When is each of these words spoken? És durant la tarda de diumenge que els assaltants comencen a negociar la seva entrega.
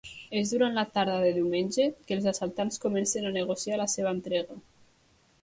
És 0.37 0.51
durant 0.53 0.77
la 0.77 0.85
tarda 0.95 1.17
de 1.23 1.33
diumenge 1.35 1.85
que 2.07 2.17
els 2.21 2.25
assaltants 2.33 2.83
comencen 2.87 3.29
a 3.29 3.35
negociar 3.37 3.79
la 3.83 3.89
seva 3.99 4.17
entrega. 4.19 4.61